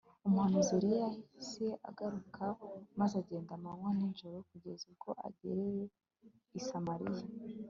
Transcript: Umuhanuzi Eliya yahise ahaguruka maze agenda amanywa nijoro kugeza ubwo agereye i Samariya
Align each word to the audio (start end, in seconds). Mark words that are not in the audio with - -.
Umuhanuzi 0.27 0.71
Eliya 0.77 1.03
yahise 1.05 1.65
ahaguruka 1.87 2.43
maze 2.99 3.13
agenda 3.21 3.51
amanywa 3.55 3.89
nijoro 3.97 4.37
kugeza 4.49 4.83
ubwo 4.91 5.09
agereye 5.27 5.83
i 6.57 6.59
Samariya 6.67 7.23